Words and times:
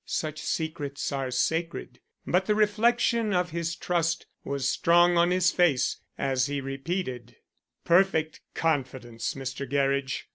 Such 0.07 0.41
secrets 0.41 1.11
are 1.11 1.29
sacred; 1.29 1.99
but 2.25 2.47
the 2.47 2.55
reflection 2.55 3.33
of 3.35 3.51
his 3.51 3.75
trust 3.75 4.25
was 4.43 4.67
strong 4.67 5.15
on 5.15 5.29
his 5.29 5.51
face 5.51 5.97
as 6.17 6.47
he 6.47 6.59
repeated: 6.59 7.35
"Perfect 7.85 8.41
confidence, 8.55 9.35
Mr. 9.35 9.69
Gerridge. 9.69 10.23